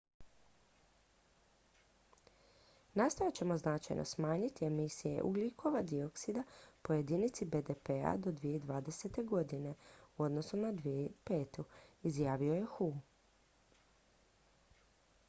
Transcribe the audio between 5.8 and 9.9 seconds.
dioksida po jedinici bdp-a do 2020. godine